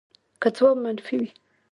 که 0.41 0.47
ځواب 0.55 0.77
منفي 0.83 1.15
وي 1.19 1.29